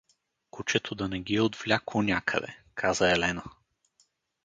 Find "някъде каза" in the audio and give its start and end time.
2.01-3.11